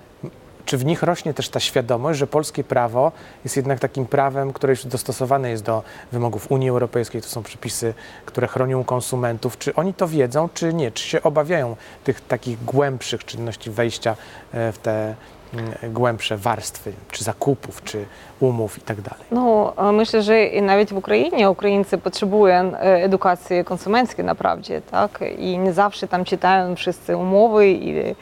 czy 0.70 0.78
w 0.78 0.86
nich 0.86 1.04
rośnie 1.04 1.34
też 1.34 1.50
ta 1.50 1.60
świadomość, 1.60 2.20
że 2.20 2.28
polskie 2.28 2.64
prawo 2.64 3.12
jest 3.44 3.58
jednak 3.58 3.80
takim 3.80 4.06
prawem, 4.06 4.54
które 4.54 4.74
już 4.74 4.86
dostosowane 4.86 5.50
jest 5.50 5.64
do 5.64 5.84
wymogów 6.12 6.52
Unii 6.52 6.70
Europejskiej, 6.70 7.22
to 7.22 7.28
są 7.28 7.44
przepisy, 7.44 7.94
które 8.26 8.48
chronią 8.48 8.84
konsumentów? 8.84 9.58
Czy 9.58 9.76
oni 9.76 9.94
to 9.94 10.08
wiedzą, 10.08 10.50
czy 10.54 10.74
nie? 10.74 10.92
Czy 10.92 11.04
się 11.04 11.24
obawiają 11.24 11.76
tych 12.04 12.22
takich 12.22 12.64
głębszych 12.66 13.26
czynności 13.26 13.70
wejścia 13.70 14.16
e, 14.54 14.72
w 14.72 14.78
te 14.78 15.16
mm, 15.54 15.94
głębsze 15.94 16.38
warstwy, 16.38 16.94
czy 17.12 17.24
zakupów, 17.24 17.84
czy 17.84 18.06
umów 18.40 18.78
i 18.78 18.82
tak 18.82 19.02
dalej. 19.02 19.26
No, 19.32 19.74
myślę, 19.94 20.22
że 20.22 20.46
i 20.46 20.62
nawet 20.62 20.90
w 20.90 20.98
Ukrainie 20.98 21.50
Ukraińcy 21.50 21.98
potrzebują 21.98 22.76
e, 22.76 23.04
edukacji 23.04 23.66
konsumenckiej 23.66 24.26
naprawdę, 24.26 24.82
tak? 24.82 25.20
I 25.38 25.58
nie 25.58 25.74
zawsze 25.74 26.08
tam 26.08 26.26
czytają 26.26 26.76
wszystkie 26.76 27.18
umowy 27.18 27.68
i, 27.68 28.16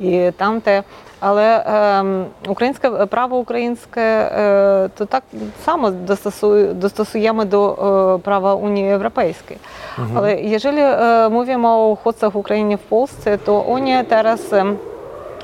i 0.00 0.18
tamte. 0.36 0.82
Але 1.20 1.64
ем, 1.66 2.26
е, 2.46 2.50
українське 2.50 2.90
право 2.90 3.38
українське 3.38 4.00
е, 4.00 4.88
то 4.98 5.04
так 5.04 5.22
само 5.64 5.90
достосує, 5.90 6.72
достосуємо 6.72 7.44
до 7.44 7.72
е, 7.72 8.18
права 8.24 8.54
Унії 8.54 8.86
Європейської. 8.86 9.58
Угу. 9.98 10.08
Але 10.14 10.34
якщо 10.34 10.68
е, 10.68 11.28
мовимо 11.28 11.68
о 11.68 11.90
уходцях 11.90 12.36
України 12.36 12.74
в 12.74 12.78
Польщі, 12.78 13.38
то 13.44 13.60
Унія 13.60 14.04
зараз 14.10 14.52
е, 14.52 14.66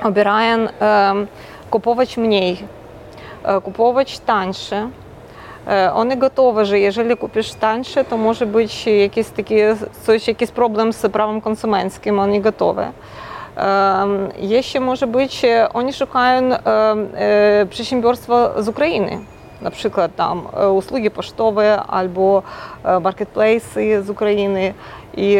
обирає 0.04 0.68
е, 0.82 1.14
куповач 1.68 2.16
мній, 2.16 2.64
е, 3.44 3.60
куповач 3.60 4.18
танше. 4.18 4.88
Е, 5.68 5.92
вони 5.94 6.16
готові, 6.20 6.66
що 6.66 6.76
якщо 6.76 7.16
купиш 7.16 7.50
танше, 7.50 8.04
то 8.10 8.16
може 8.16 8.46
бути 8.46 8.90
якісь 8.90 9.26
такі 9.26 9.74
якісь 10.08 10.50
проблем 10.50 10.92
з 10.92 11.08
правом 11.08 11.40
консументським, 11.40 12.16
вони 12.16 12.40
готові. 12.40 12.86
Jeśli 14.38 14.80
może 14.80 15.06
być, 15.06 15.44
e, 15.44 15.68
oni 15.72 15.92
szukają 15.92 16.52
e, 16.52 17.66
przedsiębiorstwa 17.70 18.62
z 18.62 18.68
Ukrainy, 18.68 19.18
na 19.62 19.70
przykład 19.70 20.16
tam 20.16 20.48
e, 20.56 20.70
usługi 20.70 21.10
pocztowe 21.10 21.82
albo 21.82 22.42
marketplace 23.02 24.02
z 24.02 24.10
Ukrainy. 24.10 24.74
I, 25.16 25.38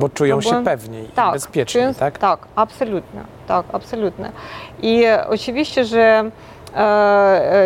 Bo 0.00 0.08
czują 0.08 0.40
się 0.40 0.64
pewniej 0.64 1.04
i 1.04 1.08
tak, 1.08 1.32
bezpiecznie, 1.32 1.80
czują- 1.80 1.94
tak? 1.94 2.18
Tak, 2.18 2.38
absolutnie, 2.56 3.20
tak, 3.48 3.66
absolutnie. 3.72 4.32
I 4.82 5.04
oczywiście, 5.28 5.84
że 5.84 6.30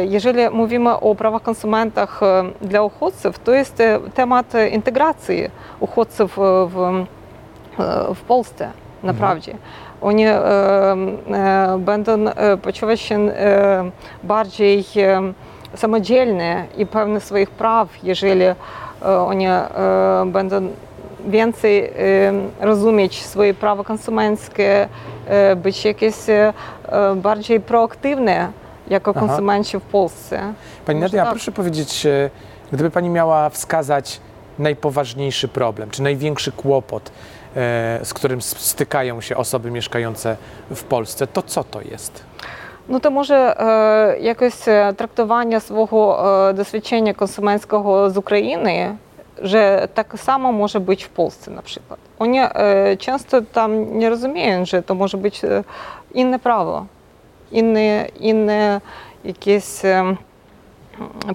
jeżeli 0.09 0.51
mówimy 0.51 0.91
o 1.01 1.15
prawach 1.15 1.43
konsumentach 1.43 2.21
dla 2.63 2.83
uchodźców, 2.83 3.39
to 3.39 3.53
jest 3.53 3.83
temat 4.15 4.47
integracji 4.71 5.51
uchodźców 5.81 6.39
w, 6.69 7.05
w 8.15 8.21
Polsce, 8.21 8.71
naprawdę. 9.03 9.53
Oni 10.03 10.25
e, 10.27 10.43
będą 11.79 12.29
e, 12.29 12.57
poczuwać 12.57 13.01
się 13.01 13.17
e, 13.17 13.91
bardziej 14.23 14.85
e, 14.97 15.33
samodzielnie 15.75 16.67
i 16.77 16.87
pewne 16.87 17.21
swoich 17.21 17.51
praw, 17.51 17.89
jeżeli 18.03 18.45
oni 19.27 19.47
będą 20.27 20.69
więcej 21.29 21.93
rozumieć 22.61 23.23
swoje 23.23 23.55
prawa 23.55 23.85
konsumenckie, 23.85 24.89
być 25.57 25.85
jakieś 25.85 26.15
bardziej 27.17 27.61
proaktywne 27.61 28.49
jako 28.89 29.15
konsumenci 29.15 29.79
w 29.79 29.83
Polsce. 29.83 30.53
Pani 30.87 31.01
Może 31.01 31.09
Nadia, 31.09 31.25
tak. 31.25 31.33
proszę 31.33 31.53
powiedzieć, 31.53 32.07
gdyby 32.73 32.91
Pani 32.91 33.09
miała 33.09 33.51
wskazać 33.51 34.21
najpoważniejszy 34.59 35.49
problem, 35.49 35.91
czy 35.91 36.03
największy 36.03 36.53
kłopot, 36.53 37.13
z 38.04 38.14
którym 38.14 38.40
s- 38.40 38.58
stykają 38.58 39.22
się 39.22 39.38
osoby 39.38 39.72
mieszkające 39.72 40.38
w 40.72 40.84
Polsce, 40.84 41.28
to 41.28 41.42
co 41.42 41.64
to 41.64 41.82
jest? 41.82 42.24
Ну, 42.90 43.00
то 43.00 43.12
може 43.12 43.36
е, 43.36 44.18
якось 44.22 44.68
е, 44.68 44.94
трактування 44.94 45.60
свого 45.60 46.30
е, 46.50 46.54
досвідчення 46.54 47.14
консуменського 47.14 48.10
з 48.10 48.18
України, 48.18 48.96
że 49.44 49.88
так 49.94 50.14
само 50.18 50.52
може 50.52 50.80
бути 50.80 51.04
в 51.04 51.10
Польsce 51.20 51.50
на 51.52 51.62
przykład. 51.62 51.98
Вони 52.20 52.50
е, 52.56 52.96
часто 52.96 53.42
там 53.42 53.98
не 54.00 54.10
розуміють, 54.10 54.68
що 54.68 54.82
то 54.82 54.96
може 54.96 55.18
бути 55.18 55.48
е, 55.48 55.64
інне 56.14 56.38
право, 56.38 56.86
інне, 57.52 58.10
інне 58.20 58.82
якесь 59.24 59.86
е, 59.86 60.18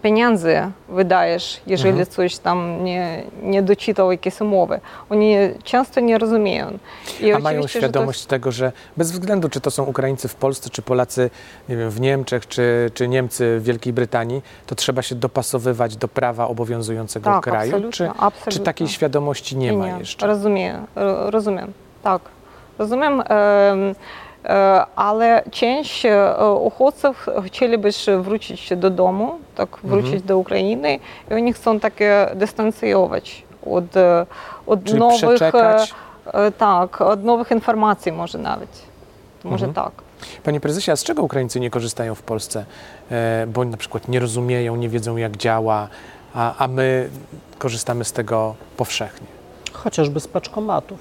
pieniędzy 0.02 0.58
wydajesz, 0.90 1.62
jeżeli 1.68 2.06
coś 2.06 2.38
tam 2.38 2.84
nie, 2.84 3.24
nie 3.44 3.62
doczytał 3.64 4.12
jakieś 4.12 4.42
umowy. 4.42 4.80
Oni 5.10 5.36
często 5.64 6.00
nie 6.00 6.18
rozumieją. 6.18 6.78
I 7.22 7.32
A 7.34 7.40
mają 7.40 7.60
oczywiście, 7.60 7.80
że 7.80 7.88
świadomość 7.88 8.26
tego, 8.26 8.52
że 8.52 8.72
bez 8.98 9.12
względu, 9.12 9.50
czy 9.50 9.62
to 9.62 9.72
są 9.72 9.84
Ukraińcy 9.84 10.28
w 10.28 10.36
Polsce, 10.36 10.70
czy 10.70 10.82
Polacy 10.82 11.30
nie 11.70 11.78
wiem, 11.78 11.90
w 11.90 12.02
Niemczech, 12.02 12.48
czy, 12.48 12.92
czy 12.94 13.08
Niemcy 13.08 13.60
w 13.60 13.64
Wielkiej 13.64 13.94
Brytanii, 13.94 14.42
to 14.66 14.76
trzeba 14.76 15.02
się 15.02 15.16
dopasowywać 15.16 15.98
do 15.98 16.08
prawa 16.08 16.48
obowiązującego 16.48 17.30
Tak, 17.30 17.44
kraju? 17.44 17.72
absolutnie, 17.72 17.92
Czy, 17.92 18.10
absolutnie. 18.10 18.52
czy 18.52 18.60
takiej 18.60 18.88
świadomości 18.88 19.58
nie 19.58 19.74
ma 19.74 19.88
jeszcze? 19.88 20.28
Rozumiem, 20.28 20.86
ro- 20.96 21.32
rozumiem, 21.32 21.74
tak. 22.04 22.22
Rozumiem, 22.80 23.14
em, 23.14 23.26
e, 23.30 23.96
ale 24.96 25.44
część 25.52 26.06
uchodźców 26.62 27.26
chcieliby 27.46 27.94
się 27.94 28.24
wrócić 28.24 28.70
do 28.76 28.90
domu, 28.90 29.36
tak, 29.56 29.70
wrócić 29.84 30.06
Mhm. 30.14 30.28
do 30.28 30.38
Ukrainy 30.38 31.00
i 31.32 31.34
oni 31.34 31.54
chcą 31.54 31.80
takie 31.80 32.28
dystancjować 32.36 33.44
od, 33.72 33.84
od 34.68 34.84
Czyli 34.84 35.00
nowych, 35.00 35.18
przeczekać? 35.20 35.94
tak, 36.58 37.02
od 37.02 37.24
nowych 37.24 37.52
informacji 37.52 38.12
może 38.12 38.38
nawet. 38.38 38.70
Może 39.44 39.68
tak. 39.68 39.92
Panie 40.44 40.60
prezesie, 40.60 40.92
a 40.92 40.96
z 40.96 41.04
czego 41.04 41.24
Ukraińcy 41.24 41.60
nie 41.60 41.70
korzystają 41.70 42.16
w 42.16 42.22
Polsce? 42.22 42.66
E, 43.12 43.48
bo 43.48 43.66
na 43.66 43.78
przykład 43.78 44.08
nie 44.08 44.20
rozumieją, 44.20 44.76
nie 44.76 44.90
wiedzą 44.90 45.18
jak 45.18 45.38
działa, 45.38 45.88
a, 46.36 46.54
a 46.58 46.68
my 46.68 47.10
korzystamy 47.58 48.06
z 48.06 48.12
tego 48.14 48.56
powszechnie. 48.78 49.28
Chociażby 49.74 50.20
z 50.20 50.28
paczkomatów. 50.28 51.00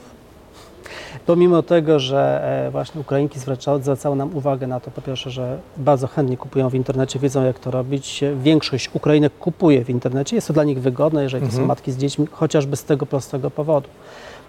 Pomimo 1.26 1.62
tego, 1.62 1.98
że 1.98 2.42
e, 2.66 2.70
właśnie 2.70 3.00
Ukrainki 3.00 3.38
zwracały, 3.38 3.80
nam 4.16 4.36
uwagę 4.36 4.66
na 4.66 4.80
to, 4.80 4.90
po 4.90 5.02
pierwsze, 5.02 5.30
że 5.30 5.58
bardzo 5.76 6.06
chętnie 6.06 6.36
kupują 6.36 6.68
w 6.68 6.74
internecie, 6.74 7.18
wiedzą 7.18 7.44
jak 7.44 7.58
to 7.58 7.70
robić. 7.70 8.24
Większość 8.42 8.90
Ukrainek 8.94 9.32
kupuje 9.38 9.84
w 9.84 9.90
internecie, 9.90 10.36
jest 10.36 10.48
to 10.48 10.52
dla 10.54 10.64
nich 10.64 10.80
wygodne, 10.80 11.22
jeżeli 11.22 11.42
to 11.46 11.52
są 11.52 11.56
Mhm. 11.56 11.68
matki 11.68 11.92
z 11.92 11.96
dziećmi, 11.96 12.26
chociażby 12.32 12.76
z 12.76 12.84
tego 12.84 13.06
prostego 13.06 13.50
powodu. 13.50 13.88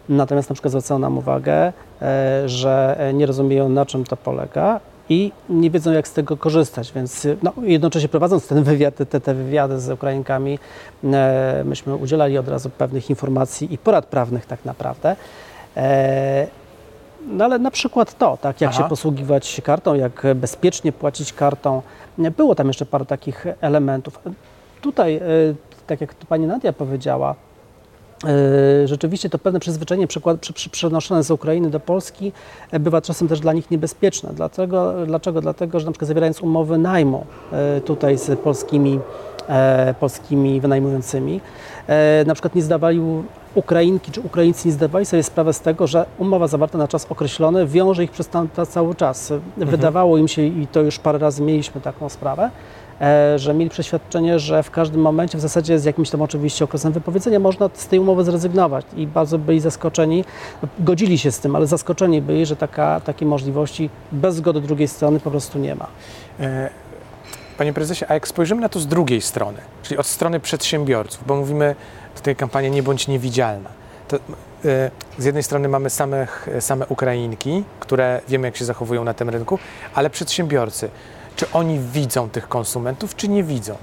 Natomiast 0.10 0.50
na 0.50 0.53
przykład 0.53 0.72
zwracają 0.72 1.00
nam 1.00 1.17
uwagę, 1.17 1.74
e, 2.01 2.50
że 2.50 2.96
e, 3.00 3.13
nie 3.13 3.25
rozumieją 3.25 3.70
na 3.70 3.86
czym 3.86 4.03
to 4.03 4.17
polega 4.17 4.79
i 5.10 5.32
nie 5.50 5.72
wiedzą 5.72 5.91
jak 5.91 6.08
z 6.08 6.13
tego 6.13 6.38
korzystać, 6.38 6.91
więc 6.96 7.27
no, 7.44 7.53
jednocześnie 7.62 8.10
prowadząc 8.10 8.48
ten 8.48 8.63
wywiad, 8.63 8.96
te, 9.10 9.20
te 9.22 9.34
wywiady 9.34 9.79
z 9.79 9.89
Ukrainkami, 9.89 10.60
myśmy 11.65 11.96
udzielali 11.96 12.38
od 12.38 12.48
razu 12.48 12.70
pewnych 12.70 13.10
informacji 13.10 13.74
i 13.74 13.77
porad 13.77 14.06
prawnych 14.06 14.46
tak 14.46 14.65
naprawdę. 14.65 15.15
E, 15.77 16.47
No 17.27 17.45
ale 17.45 17.59
na 17.59 17.71
przykład 17.71 18.17
to, 18.17 18.38
tak, 18.41 18.62
jak 18.62 18.71
Aha. 18.71 18.83
się 18.83 18.89
posługiwać 18.89 19.62
kartą, 19.63 19.95
jak 19.95 20.24
bezpiecznie 20.36 20.91
płacić 20.91 21.33
kartą. 21.33 21.81
Było 22.17 22.55
tam 22.55 22.67
jeszcze 22.67 22.86
parę 22.86 23.05
takich 23.05 23.45
elementów. 23.62 24.19
Tutaj, 24.81 25.15
e, 25.15 25.21
tak 25.88 26.01
jak 26.01 26.13
to 26.13 26.25
pani 26.25 26.47
Nadia 26.47 26.74
powiedziała, 26.74 27.36
E, 28.24 28.88
rzeczywiście 28.88 29.29
to 29.29 29.39
pewne 29.39 29.59
przyzwyczajenie 29.59 30.07
przenoszone 30.71 31.24
z 31.24 31.31
Ukrainy 31.31 31.69
do 31.69 31.79
Polski 31.79 32.31
bywa 32.79 33.01
czasem 33.01 33.27
też 33.27 33.39
dla 33.39 33.53
nich 33.53 33.71
niebezpieczne. 33.71 34.29
Dlatego, 34.33 34.93
dlaczego? 35.05 35.41
Dlatego, 35.41 35.79
że 35.79 35.86
na 35.86 35.91
przykład 35.91 36.07
zawierając 36.07 36.41
umowy 36.41 36.77
najmu 36.77 37.25
tutaj 37.86 38.17
z 38.17 38.39
polskimi, 38.39 39.00
polskimi 40.00 40.62
wynajmującymi, 40.62 41.41
na 42.25 42.33
przykład 42.33 42.55
nie 42.55 42.62
zdawali 42.62 43.01
Ukrainki 43.57 44.11
czy 44.11 44.21
Ukraińcy 44.21 44.67
nie 44.67 44.73
zdawali 44.73 45.05
sobie 45.05 45.23
sprawy 45.23 45.53
z 45.53 45.61
tego, 45.61 45.87
że 45.87 46.05
umowa 46.17 46.47
zawarta 46.47 46.77
na 46.77 46.87
czas 46.87 47.05
określony 47.09 47.67
wiąże 47.67 48.03
ich 48.03 48.11
przez 48.11 48.27
tam, 48.27 48.49
cały 48.69 48.95
czas. 48.95 49.31
Mhm. 49.31 49.69
Wydawało 49.69 50.17
im 50.17 50.27
się, 50.27 50.41
i 50.41 50.67
to 50.67 50.81
już 50.81 50.99
parę 50.99 51.19
razy 51.19 51.41
mieliśmy 51.41 51.81
taką 51.81 52.09
sprawę, 52.09 52.49
E, 53.01 53.39
że 53.39 53.53
mieli 53.53 53.69
przeświadczenie, 53.69 54.39
że 54.39 54.63
w 54.63 54.71
każdym 54.71 55.01
momencie, 55.01 55.37
w 55.37 55.41
zasadzie 55.41 55.79
z 55.79 55.85
jakimś 55.85 56.09
tam 56.09 56.21
oczywiście 56.21 56.65
okresem 56.65 56.93
wypowiedzenia, 56.93 57.39
można 57.39 57.69
z 57.73 57.87
tej 57.87 57.99
umowy 57.99 58.23
zrezygnować 58.23 58.85
i 58.95 59.07
bardzo 59.07 59.37
byli 59.37 59.59
zaskoczeni, 59.59 60.25
godzili 60.79 61.17
się 61.17 61.31
z 61.31 61.39
tym, 61.39 61.55
ale 61.55 61.67
zaskoczeni 61.67 62.21
byli, 62.21 62.45
że 62.45 62.55
taka, 62.55 62.99
takiej 62.99 63.27
możliwości 63.27 63.89
bez 64.11 64.35
zgody 64.35 64.61
drugiej 64.61 64.87
strony 64.87 65.19
po 65.19 65.31
prostu 65.31 65.59
nie 65.59 65.75
ma. 65.75 65.87
E, 66.39 66.69
panie 67.57 67.73
prezesie, 67.73 68.05
a 68.07 68.13
jak 68.13 68.27
spojrzymy 68.27 68.61
na 68.61 68.69
to 68.69 68.79
z 68.79 68.87
drugiej 68.87 69.21
strony, 69.21 69.57
czyli 69.83 69.97
od 69.97 70.05
strony 70.05 70.39
przedsiębiorców, 70.39 71.23
bo 71.27 71.35
mówimy 71.35 71.75
tutaj 72.17 72.36
kampania 72.36 72.69
Nie 72.69 72.83
bądź 72.83 73.07
niewidzialna, 73.07 73.69
to 74.07 74.17
e, 74.17 74.19
z 75.17 75.25
jednej 75.25 75.43
strony 75.43 75.67
mamy 75.67 75.89
samych, 75.89 76.50
same 76.59 76.88
Ukrainki, 76.88 77.63
które 77.79 78.21
wiemy, 78.27 78.47
jak 78.47 78.57
się 78.57 78.65
zachowują 78.65 79.03
na 79.03 79.13
tym 79.13 79.29
rynku, 79.29 79.59
ale 79.95 80.09
przedsiębiorcy. 80.09 80.89
Czy 81.36 81.45
oni 81.53 81.79
widzą 81.79 82.29
tych 82.29 82.47
konsumentów, 82.47 83.15
czy 83.15 83.27
nie 83.27 83.43
widzą? 83.43 83.75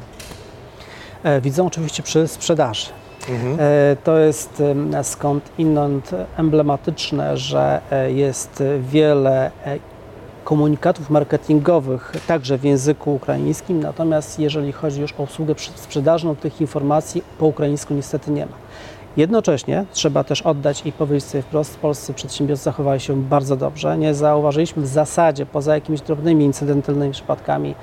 E, 1.23 1.41
widzą 1.41 1.67
oczywiście 1.67 2.03
przy 2.03 2.29
sprzedaży. 2.29 2.87
Mhm. 3.29 3.57
E, 3.61 3.97
to 4.05 4.19
jest 4.19 4.63
skąd 5.03 5.51
inąd 5.59 6.11
emblematyczne, 6.37 7.37
że 7.37 7.81
e, 7.91 8.13
jest 8.13 8.63
wiele 8.81 9.51
komunikatów 10.45 11.11
marketingowych 11.11 12.13
także 12.27 12.59
w 12.59 12.65
języku 12.65 13.15
ukraińskim, 13.15 13.81
natomiast 13.81 14.39
jeżeli 14.39 14.73
chodzi 14.73 15.01
już 15.01 15.13
o 15.13 15.23
usługę 15.23 15.55
sprzedażną, 15.75 16.37
tych 16.37 16.61
informacji 16.61 17.23
po 17.39 17.47
ukraińsku 17.47 17.95
niestety 17.95 18.31
nie 18.31 18.47
ma. 18.47 18.53
Jednocześnie 19.17 19.85
trzeba 19.93 20.25
też 20.25 20.43
oddać 20.43 20.87
i 20.87 20.93
powiedzieć 20.93 21.25
sobie 21.25 21.43
wprost, 21.43 21.79
polscy 21.79 22.15
przedsiębiorcy 22.15 22.65
zachowali 22.65 23.01
się 23.01 23.23
bardzo 23.23 23.57
dobrze. 23.57 23.99
Nie 23.99 24.15
zauważyliśmy 24.15 24.83
w 24.83 24.87
zasadzie, 24.87 25.47
poza 25.47 25.75
jakimiś 25.75 26.01
drobnymi, 26.01 26.45
incydentalnymi 26.45 27.13
przypadkami, 27.13 27.75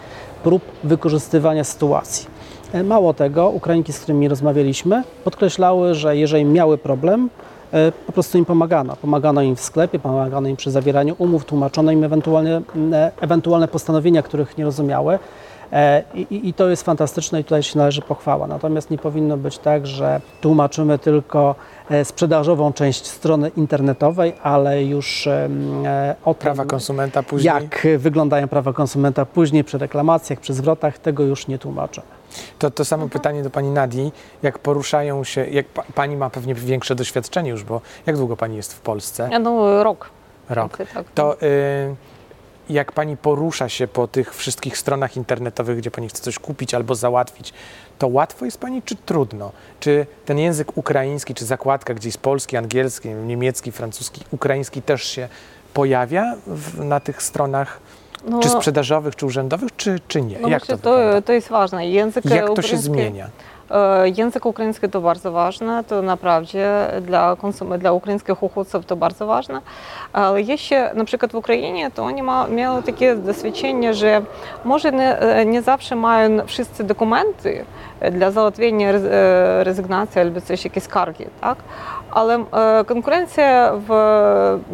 prób 0.43 0.63
wykorzystywania 0.83 1.63
sytuacji. 1.63 2.27
E, 2.73 2.83
mało 2.83 3.13
tego, 3.13 3.49
Ukrainki, 3.49 3.93
z 3.93 3.99
którymi 3.99 4.27
rozmawialiśmy, 4.27 5.03
podkreślały, 5.23 5.95
że 5.95 6.17
jeżeli 6.17 6.45
miały 6.45 6.77
problem, 6.77 7.29
po 8.07 8.11
prostu 8.11 8.37
im 8.37 8.45
pomagano. 8.45 8.95
Pomagano 8.95 9.41
im 9.41 9.55
w 9.55 9.61
sklepie, 9.61 9.99
pomagano 9.99 10.49
im 10.49 10.55
przy 10.55 10.71
zawieraniu 10.71 11.15
umów, 11.17 11.45
tłumaczono 11.45 11.91
im 11.91 12.03
ewentualne, 12.03 12.61
ewentualne 13.21 13.67
postanowienia, 13.67 14.21
których 14.23 14.57
nie 14.57 14.63
rozumiały. 14.63 15.19
E, 15.71 16.03
I, 16.13 16.49
I, 16.49 16.53
to 16.53 16.69
jest 16.69 16.83
fantastyczne 16.83 17.39
i 17.41 17.43
tutaj 17.43 17.63
się 17.63 17.77
należy 17.77 18.01
pochwała. 18.01 18.47
Natomiast 18.47 18.91
nie 18.91 18.97
powinno 18.97 19.37
być 19.37 19.57
tak, 19.57 19.87
że 19.87 20.21
tłumaczymy 20.41 20.99
tylko 20.99 21.55
e, 21.89 22.05
sprzedażową 22.05 22.73
część 22.73 23.07
strony 23.07 23.51
internetowej, 23.57 24.33
ale 24.43 24.83
już 24.83 25.27
e, 25.27 26.15
o 26.25 26.33
tym, 26.33 26.41
prawa 26.41 26.65
konsumenta 26.65 27.23
później. 27.23 27.53
Jak 27.53 27.87
wyglądają 27.97 28.47
prawa 28.47 28.73
konsumenta 28.73 29.25
później 29.25 29.63
przy 29.63 29.77
reklamacjach, 29.77 30.39
przy 30.39 30.53
zwrotach, 30.53 30.99
tego 30.99 31.23
już 31.23 31.47
nie 31.47 31.57
tłumaczę. 31.57 32.01
To, 32.59 32.71
to 32.71 32.85
samo 32.85 33.09
pytanie 33.09 33.43
do 33.43 33.49
pani 33.49 33.69
Nadii, 33.69 34.13
jak 34.43 34.59
poruszają 34.59 35.23
się, 35.23 35.45
jak 35.45 35.65
pa, 35.65 35.83
pani 35.95 36.17
ma 36.17 36.29
pewnie 36.29 36.55
większe 36.55 36.95
doświadczenie 36.95 37.49
już, 37.49 37.63
bo 37.63 37.81
jak 38.05 38.17
długo 38.17 38.37
pani 38.37 38.55
jest 38.55 38.73
w 38.73 38.79
Polsce? 38.79 39.39
No 39.39 39.83
rok. 39.83 40.09
Rok. 40.49 40.77
Tak, 40.77 41.05
to 41.15 41.41
y, 41.41 41.95
jak 42.69 42.91
pani 42.91 43.17
porusza 43.17 43.69
się 43.69 43.87
po 43.87 44.07
tych 44.07 44.35
wszystkich 44.35 44.77
stronach 44.77 45.17
internetowych, 45.17 45.77
gdzie 45.77 45.91
pani 45.91 46.09
chce 46.09 46.21
coś 46.21 46.39
kupić 46.39 46.73
albo 46.73 46.95
załatwić, 46.95 47.53
to 47.99 48.07
łatwo 48.07 48.45
jest 48.45 48.59
pani, 48.59 48.81
czy 48.81 48.95
trudno? 48.95 49.51
Czy 49.79 50.05
ten 50.25 50.39
język 50.39 50.77
ukraiński, 50.77 51.33
czy 51.33 51.45
zakładka 51.45 51.93
gdzieś 51.93 52.17
polski, 52.17 52.57
angielski, 52.57 53.09
niemiecki, 53.09 53.71
francuski, 53.71 54.21
ukraiński 54.31 54.81
też 54.81 55.03
się 55.03 55.29
pojawia 55.73 56.35
w, 56.47 56.83
na 56.83 56.99
tych 56.99 57.23
stronach? 57.23 57.79
No, 58.25 58.39
czy 58.39 58.49
sprzedażowych, 58.49 59.15
czy 59.15 59.25
urzędowych, 59.25 59.75
czy, 59.75 59.99
czy 60.07 60.21
nie? 60.21 60.39
No 60.39 60.47
Jak 60.47 60.61
myślę, 60.61 60.77
to, 60.77 60.83
to, 60.83 61.21
to 61.21 61.33
jest 61.33 61.49
ważne. 61.49 61.87
Język 61.87 62.25
Jak 62.25 62.53
to 62.53 62.61
się 62.61 62.77
zmienia? 62.77 63.27
E, 63.71 64.09
język 64.09 64.45
ukraiński 64.45 64.89
to 64.89 65.01
bardzo 65.01 65.31
ważne, 65.31 65.83
to 65.83 66.01
naprawdę 66.01 66.91
dla, 67.01 67.33
konsum- 67.35 67.77
dla 67.77 67.91
ukraińskich 67.91 68.43
uchodźców 68.43 68.85
to 68.85 68.95
bardzo 68.95 69.25
ważne. 69.25 69.61
Ale 70.13 70.41
jeszcze 70.41 70.93
na 70.93 71.05
przykład 71.05 71.31
w 71.31 71.35
Ukrainie 71.35 71.91
to 71.91 72.03
oni 72.03 72.23
ma, 72.23 72.47
mieli 72.47 72.83
takie 72.85 73.15
doświadczenie, 73.15 73.93
że 73.93 74.21
może 74.65 74.91
nie, 74.91 75.17
nie 75.45 75.61
zawsze 75.61 75.95
mają 75.95 76.47
wszyscy 76.47 76.83
dokumenty 76.83 77.65
dla 78.11 78.31
załatwienia 78.31 78.91
rezygnacji 79.63 80.21
albo 80.21 80.41
coś, 80.41 80.63
jakieś 80.63 80.83
skargi, 80.83 81.25
tak? 81.41 81.57
Ale 82.11 82.45
konkurencja 82.85 83.71
w, 83.87 83.89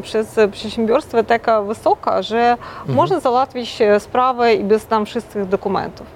przez 0.01 0.35
przedsiębiorstwo 0.51 1.23
taka 1.23 1.61
wysoka, 1.61 2.21
że 2.21 2.51
mhm. 2.51 2.95
można 2.95 3.19
załatwić 3.19 3.79
sprawę 3.99 4.53
i 4.53 4.63
bez 4.63 4.85
tam 4.87 5.05
wszystkich 5.05 5.45
dokumentów. 5.45 6.07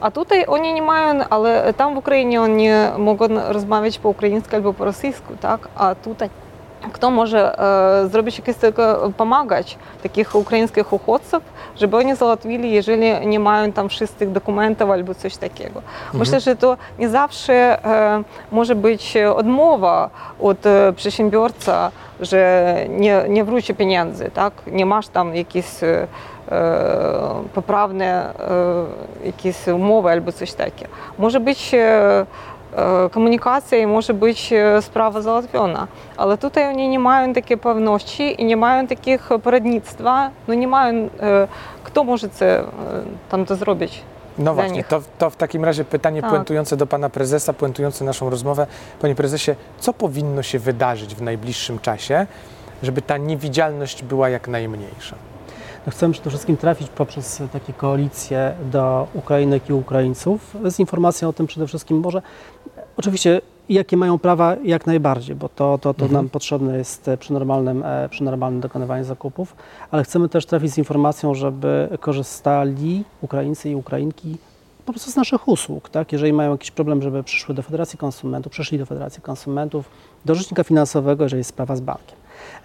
A 0.00 0.10
tutaj 0.10 0.44
oni 0.48 0.72
nie 0.72 0.82
mają, 0.82 1.24
ale 1.30 1.74
tam 1.74 1.94
w 1.94 1.98
Ukrainie 1.98 2.42
oni 2.42 2.68
mogą 2.98 3.26
rozmawiać 3.48 3.98
po 3.98 4.08
ukraińsku 4.08 4.56
albo 4.56 4.72
po 4.72 4.84
rosyjsku, 4.84 5.36
tak? 5.40 5.68
A 5.76 5.94
tutaj 5.94 6.30
kto 6.92 7.10
może 7.10 7.58
e, 7.58 8.08
zrobić 8.08 8.38
jakieś 8.38 8.56
tylko 8.56 9.12
pomagać 9.16 9.78
takich 10.02 10.34
ukraińskich 10.34 10.92
uchodźców, 10.92 11.42
żeby 11.76 11.96
oni 11.96 12.16
załatwili, 12.16 12.72
jeżeli 12.72 13.26
nie 13.26 13.40
mają 13.40 13.72
tam 13.72 13.88
wszystkich 13.88 14.32
dokumentów 14.32 14.90
albo 14.90 15.14
coś 15.14 15.36
takiego. 15.36 15.80
Mhm. 15.80 16.18
Myślę, 16.18 16.40
że 16.40 16.56
to 16.56 16.76
nie 16.98 17.08
zawsze 17.08 17.84
e, 17.84 18.22
może 18.52 18.74
być 18.74 19.16
odmowa 19.16 20.10
od 20.40 20.66
e, 20.66 20.92
przedsiębiorcy, 20.92 21.70
że 22.20 22.74
nie, 22.88 23.24
nie 23.28 23.44
wróci 23.44 23.74
pieniędzy, 23.74 24.30
tak? 24.34 24.52
Nie 24.66 24.86
masz 24.86 25.08
tam 25.08 25.34
jakichś 25.36 25.70
poprawne 27.54 28.34
jakieś 29.24 29.66
umowy 29.68 30.10
albo 30.10 30.32
coś 30.32 30.52
takiego. 30.52 30.90
Może 31.18 31.40
być 31.40 31.74
komunikacja 33.10 33.78
i 33.78 33.86
może 33.86 34.14
być 34.14 34.54
sprawa 34.80 35.22
załatwiona. 35.22 35.86
Ale 36.16 36.38
tutaj 36.38 36.68
oni 36.68 36.88
nie 36.88 36.98
mają 36.98 37.32
takiej 37.32 37.58
pewności 37.58 38.42
i 38.42 38.44
nie 38.44 38.56
mają 38.56 38.86
takich 38.86 39.28
poradnictwa, 39.42 40.30
no 40.48 40.54
nie 40.54 40.68
mają, 40.68 41.08
kto 41.84 42.04
może 42.04 42.28
tam 43.28 43.46
to 43.46 43.56
zrobić. 43.56 44.02
No 44.38 44.54
właśnie, 44.54 44.84
to, 44.84 45.00
to, 45.18 45.30
w 45.30 45.36
takim 45.36 45.64
razie 45.64 45.84
pytanie 45.84 46.20
tak. 46.20 46.30
puentujące 46.30 46.76
do 46.76 46.86
pana 46.86 47.10
prezesa, 47.10 47.52
puentujące 47.52 48.04
naszą 48.04 48.30
rozmowę. 48.30 48.66
Panie 49.00 49.14
prezesie, 49.14 49.54
co 49.78 49.92
powinno 49.92 50.42
się 50.42 50.58
wydarzyć 50.58 51.14
w 51.14 51.22
najbliższym 51.22 51.78
czasie, 51.78 52.26
żeby 52.82 53.02
ta 53.02 53.16
niewidzialność 53.16 54.02
była 54.02 54.28
jak 54.28 54.48
najmniejsza? 54.48 55.16
No 55.86 55.92
chcemy 55.92 56.12
przede 56.12 56.30
wszystkim 56.30 56.56
trafić 56.56 56.88
poprzez 56.88 57.42
takie 57.52 57.72
koalicje 57.72 58.54
do 58.72 59.06
Ukrainek 59.14 59.70
i 59.70 59.72
Ukraińców 59.72 60.56
z 60.64 60.80
informacją 60.80 61.28
o 61.28 61.32
tym 61.32 61.46
przede 61.46 61.66
wszystkim 61.66 62.00
może, 62.00 62.22
oczywiście 62.96 63.40
jakie 63.68 63.96
mają 63.96 64.18
prawa 64.18 64.56
jak 64.64 64.86
najbardziej, 64.86 65.36
bo 65.36 65.48
to, 65.48 65.78
to, 65.78 65.94
to 65.94 66.04
mhm. 66.04 66.12
nam 66.12 66.28
potrzebne 66.28 66.78
jest 66.78 67.10
przy 67.18 67.32
normalnym, 67.32 67.82
e, 67.84 68.08
przy 68.08 68.24
normalnym 68.24 68.60
dokonywaniu 68.60 69.04
zakupów, 69.04 69.56
ale 69.90 70.04
chcemy 70.04 70.28
też 70.28 70.46
trafić 70.46 70.72
z 70.72 70.78
informacją, 70.78 71.34
żeby 71.34 71.88
korzystali 72.00 73.04
Ukraińcy 73.20 73.70
i 73.70 73.74
Ukrainki 73.74 74.36
po 74.86 74.92
prostu 74.92 75.10
z 75.10 75.16
naszych 75.16 75.48
usług, 75.48 75.88
tak? 75.88 76.12
Jeżeli 76.12 76.32
mają 76.32 76.50
jakiś 76.52 76.70
problem, 76.70 77.02
żeby 77.02 77.22
przyszły 77.22 77.54
do 77.54 77.62
Federacji 77.62 77.98
Konsumentów, 77.98 78.52
przyszli 78.52 78.78
do 78.78 78.86
Federacji 78.86 79.22
Konsumentów, 79.22 79.90
do 80.24 80.34
rzecznika 80.34 80.64
finansowego, 80.64 81.24
jeżeli 81.24 81.40
jest 81.40 81.50
sprawa 81.50 81.76
z 81.76 81.80
bankiem 81.80 82.19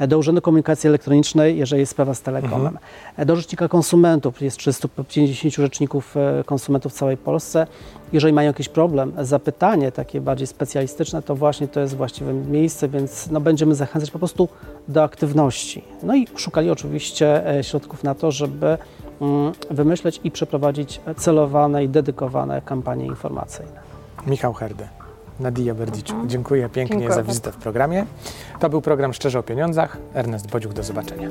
do 0.07 0.17
Urzędu 0.17 0.41
Komunikacji 0.41 0.87
Elektronicznej, 0.87 1.57
jeżeli 1.57 1.79
jest 1.79 1.91
sprawa 1.91 2.13
z 2.13 2.21
telekomem, 2.21 2.77
mhm. 2.77 3.27
do 3.27 3.35
Rzecznika 3.35 3.67
Konsumentów, 3.67 4.41
jest 4.41 4.57
350 4.57 5.53
rzeczników 5.53 6.17
e, 6.17 6.43
konsumentów 6.45 6.93
w 6.93 6.95
całej 6.95 7.17
Polsce. 7.17 7.67
Jeżeli 8.13 8.33
mają 8.33 8.47
jakiś 8.47 8.69
problem, 8.69 9.13
zapytanie 9.21 9.91
takie 9.91 10.21
bardziej 10.21 10.47
specjalistyczne, 10.47 11.21
to 11.21 11.35
właśnie 11.35 11.67
to 11.67 11.79
jest 11.79 11.95
właściwe 11.95 12.33
miejsce, 12.33 12.87
więc 12.87 13.29
no, 13.31 13.41
będziemy 13.41 13.75
zachęcać 13.75 14.11
po 14.11 14.19
prostu 14.19 14.49
do 14.87 15.03
aktywności. 15.03 15.83
No 16.03 16.15
i 16.15 16.27
szukali 16.35 16.69
oczywiście 16.69 17.49
e, 17.57 17.63
środków 17.63 18.03
na 18.03 18.15
to, 18.15 18.31
żeby 18.31 18.77
mm, 19.21 19.51
wymyśleć 19.71 20.19
i 20.23 20.31
przeprowadzić 20.31 21.01
celowane 21.17 21.83
i 21.83 21.89
dedykowane 21.89 22.61
kampanie 22.61 23.05
informacyjne. 23.05 23.85
Michał 24.27 24.53
Herde. 24.53 25.04
Nadia 25.39 25.75
Berdiczu. 25.75 26.11
Mhm. 26.13 26.29
Dziękuję 26.29 26.69
pięknie 26.69 26.97
Dziękuję. 26.97 27.15
za 27.15 27.23
wizytę 27.23 27.51
w 27.51 27.57
programie. 27.57 28.05
To 28.59 28.69
był 28.69 28.81
program 28.81 29.13
Szczerze 29.13 29.39
o 29.39 29.43
Pieniądzach. 29.43 29.97
Ernest 30.13 30.51
Bodziuk, 30.51 30.73
do 30.73 30.83
zobaczenia. 30.83 31.29